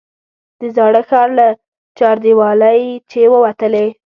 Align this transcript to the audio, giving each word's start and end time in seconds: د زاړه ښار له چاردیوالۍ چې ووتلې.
د 0.59 0.61
زاړه 0.75 1.01
ښار 1.09 1.29
له 1.39 1.47
چاردیوالۍ 1.97 2.81
چې 3.09 3.19
ووتلې. 3.33 3.87